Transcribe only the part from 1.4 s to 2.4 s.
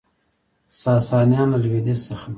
له لویدیځ څخه